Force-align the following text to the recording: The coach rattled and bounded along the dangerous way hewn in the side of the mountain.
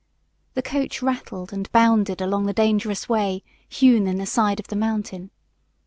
The 0.55 0.63
coach 0.63 1.03
rattled 1.03 1.53
and 1.53 1.71
bounded 1.71 2.21
along 2.21 2.47
the 2.47 2.53
dangerous 2.53 3.07
way 3.07 3.43
hewn 3.69 4.07
in 4.07 4.17
the 4.17 4.25
side 4.25 4.59
of 4.59 4.65
the 4.69 4.75
mountain. 4.75 5.29